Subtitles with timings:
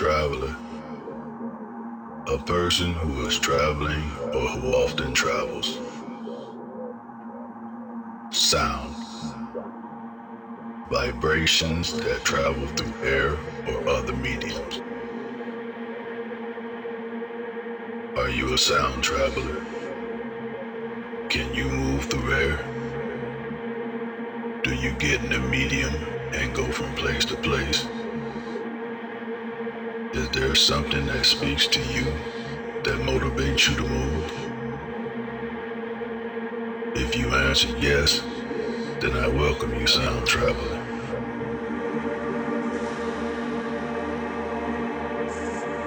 [0.00, 0.56] traveler.
[2.28, 4.00] A person who is traveling
[4.32, 5.78] or who often travels.
[8.30, 8.96] Sound.
[10.90, 13.36] Vibrations that travel through air
[13.68, 14.80] or other mediums.
[18.16, 19.62] Are you a sound traveler?
[21.28, 22.56] Can you move through air?
[24.64, 25.94] Do you get in a medium
[26.32, 27.86] and go from place to place?
[30.30, 32.04] Is there something that speaks to you
[32.84, 34.32] that motivates you to move?
[36.94, 38.20] If you answer yes,
[39.00, 40.78] then I welcome you, sound traveler.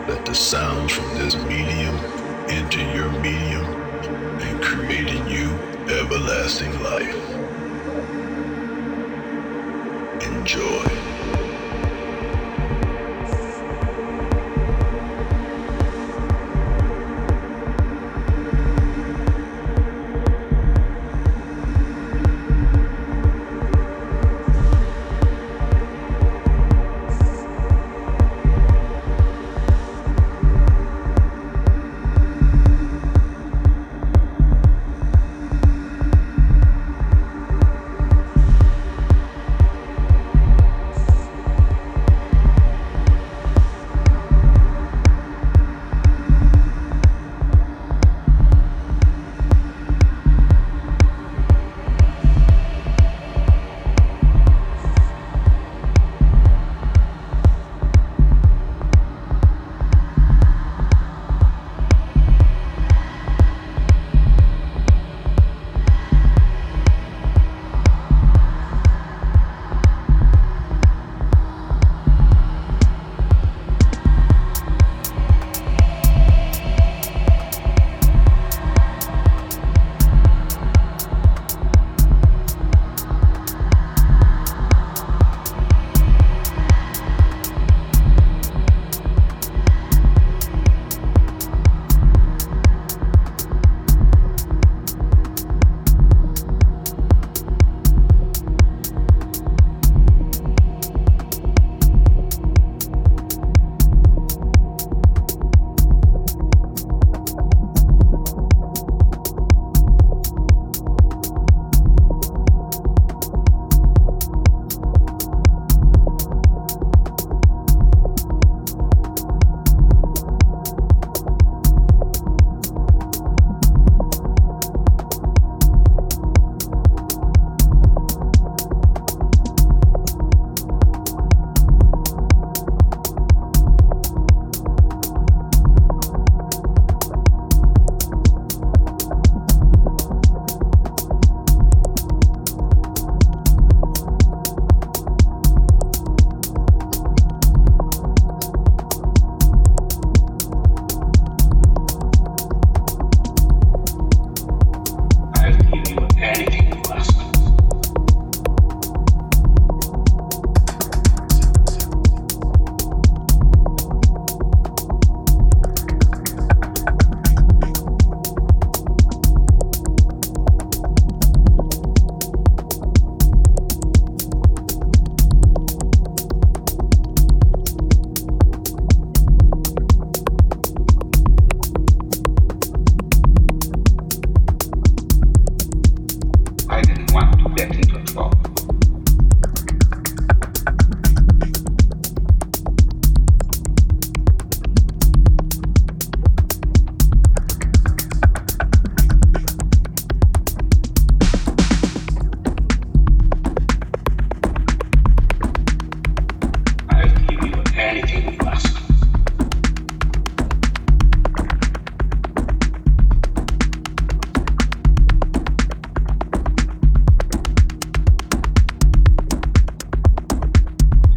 [0.09, 1.95] Let the sounds from this medium
[2.49, 3.63] enter your medium
[4.41, 5.51] and create in you
[5.87, 7.22] everlasting life.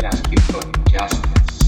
[0.06, 1.65] Ask you for justice.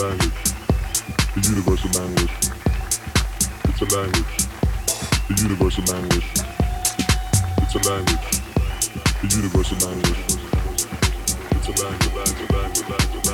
[0.00, 0.32] language,
[1.34, 2.32] the universal language.
[3.68, 4.34] It's a language,
[5.28, 6.24] the universal language.
[7.60, 8.40] It's a language,
[9.20, 10.20] the universal language.
[11.52, 13.29] It's a language, language, language, language.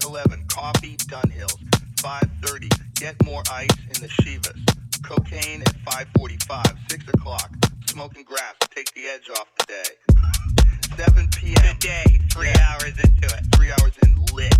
[0.00, 1.60] 511 Coffee Dunhills.
[2.00, 4.56] 530 Get More Ice in the Chivas.
[5.02, 7.52] Cocaine at 545, 6 o'clock.
[7.88, 10.96] Smoking grass to take the edge off the day.
[10.96, 11.76] 7 p.m.
[11.76, 12.68] Today, three yeah.
[12.72, 13.44] hours into it.
[13.54, 14.56] Three hours in lit.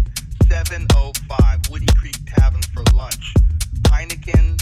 [0.53, 3.33] 7.05 Woody Creek Tavern for lunch.
[3.89, 4.61] Heineken,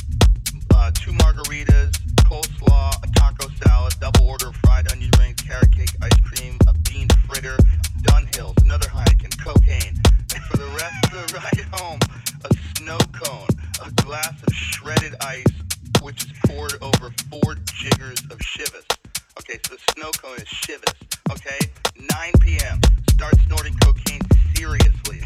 [0.73, 1.99] uh, two margaritas,
[2.31, 6.75] coleslaw, a taco salad, double order of fried onion rings, carrot cake, ice cream, a
[6.89, 7.57] bean fritter,
[8.03, 10.01] Dunhills, another Heineken, cocaine.
[10.35, 12.01] And for the rest of the ride home,
[12.45, 13.49] a snow cone,
[13.85, 15.45] a glass of shredded ice,
[16.03, 18.87] which is poured over four jiggers of Chivas.
[19.39, 20.95] Okay, so the snow cone is Chivas.
[21.31, 21.59] Okay,
[21.97, 22.81] 9 p.m.
[23.11, 24.21] Start snorting cocaine
[24.55, 25.21] seriously.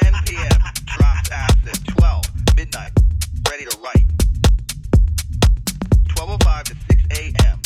[0.00, 0.60] 10 p.m.
[0.96, 1.86] Drops acid.
[1.98, 2.24] 12
[2.56, 2.92] midnight.
[3.50, 4.04] Ready to write.
[6.14, 7.60] 12:05 to 6 a.m.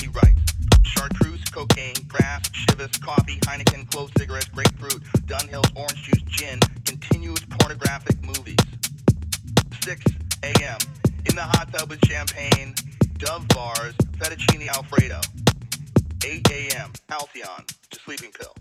[0.00, 0.40] He writes.
[0.84, 8.22] Chartreuse, cocaine, grass, Chivas, coffee, Heineken, clove cigarettes, grapefruit, Dunhills, orange juice, gin, continuous pornographic
[8.22, 8.56] movies.
[9.82, 10.04] 6
[10.42, 10.78] a.m.
[11.26, 12.74] In the hot tub with champagne,
[13.18, 15.20] Dove bars, fettuccine alfredo.
[16.24, 16.92] 8 a.m.
[17.08, 18.54] Halcion, to sleeping pill.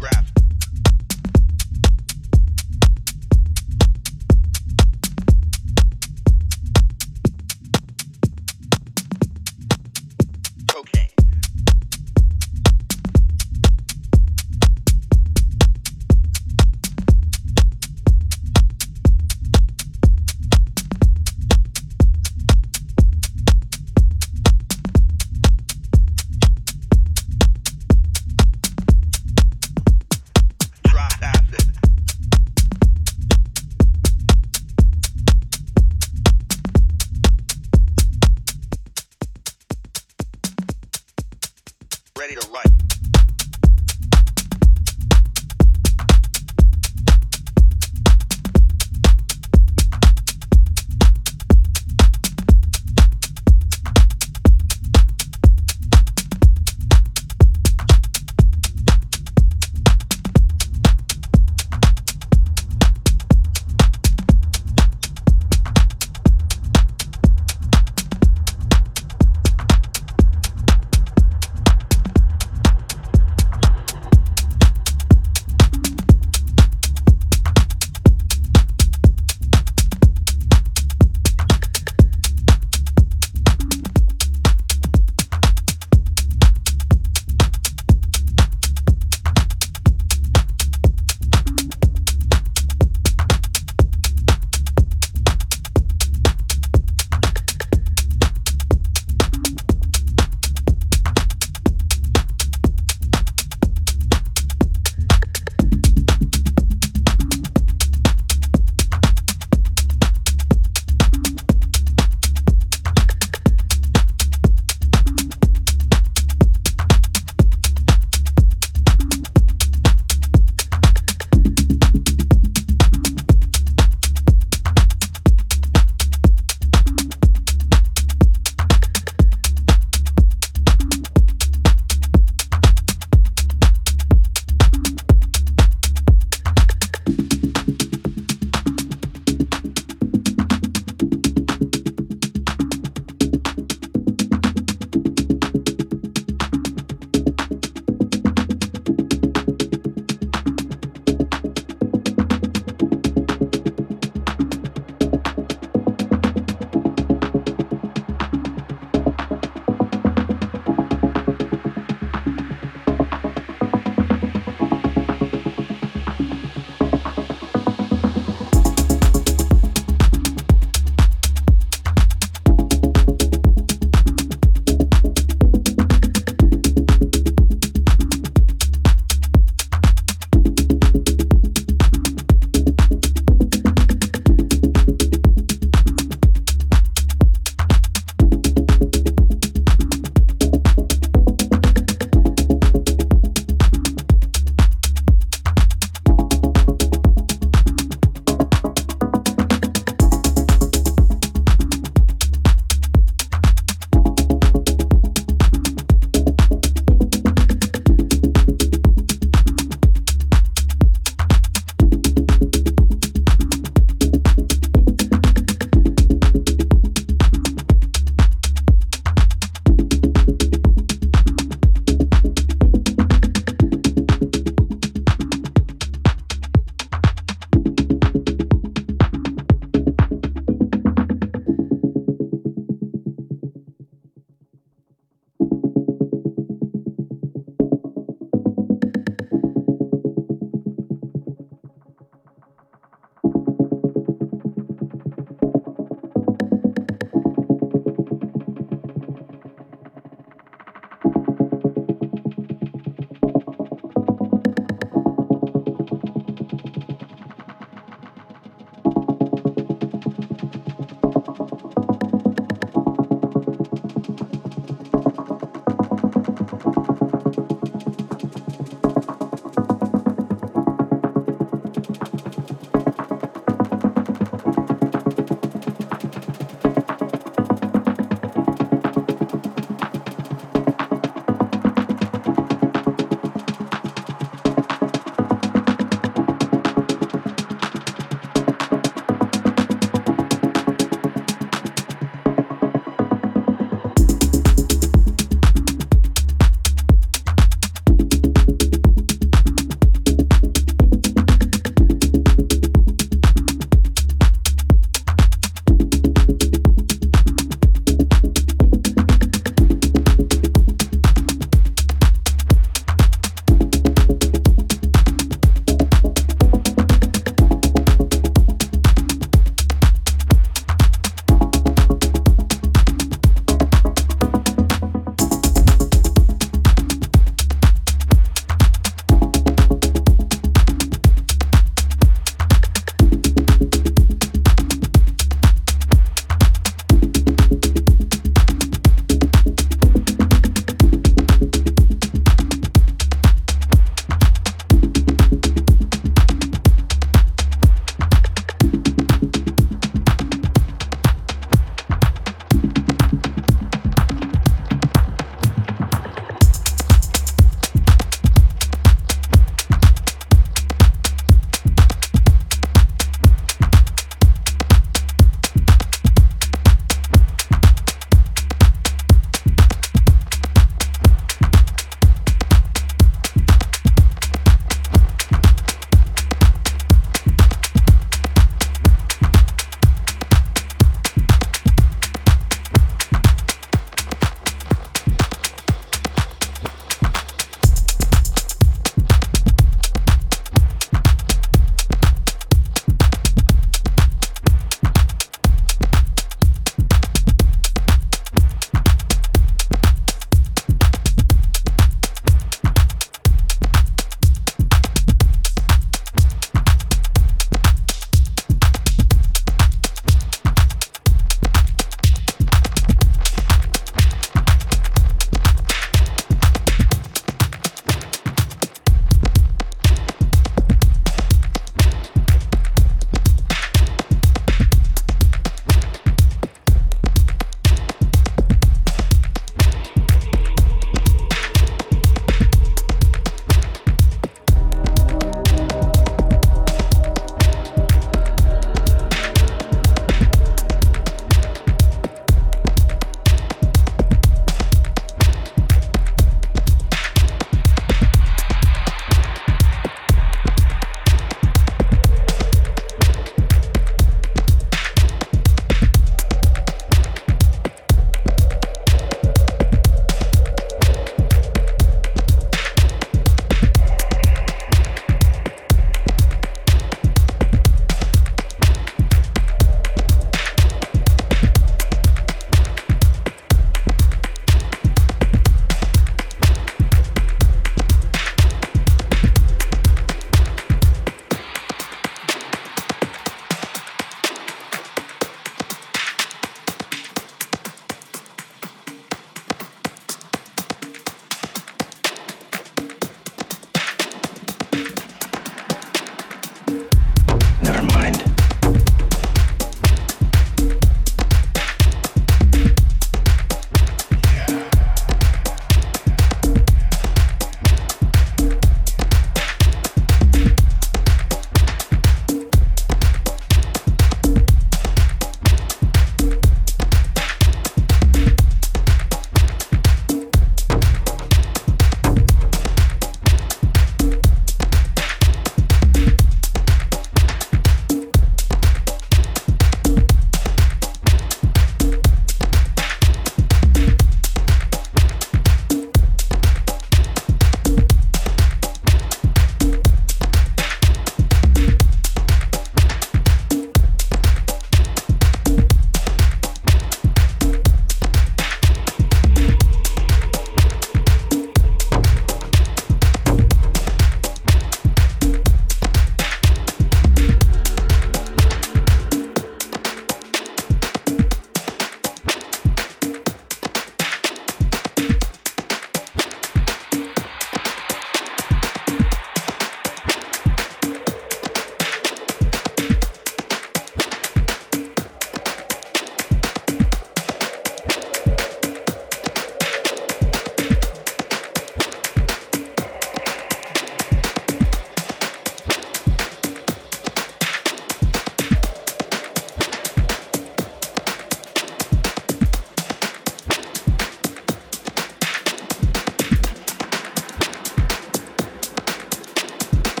[0.00, 0.29] Smoking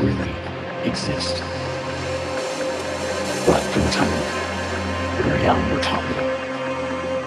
[0.00, 0.32] really
[0.84, 1.42] exist.
[3.46, 6.04] But for the time we were young, we're taught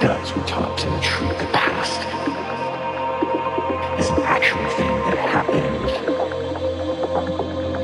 [0.01, 0.35] does.
[0.35, 2.01] We're taught to treat the past
[3.99, 5.89] as an actual thing that happened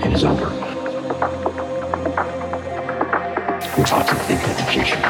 [0.03, 0.49] and is over.
[3.78, 5.09] We're taught to think that the future